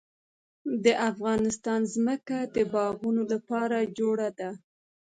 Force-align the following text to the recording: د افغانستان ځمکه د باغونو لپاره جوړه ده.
د 0.83 0.85
افغانستان 1.09 1.79
ځمکه 1.93 2.37
د 2.55 2.57
باغونو 2.73 3.23
لپاره 3.33 3.77
جوړه 3.97 4.29
ده. 4.39 4.51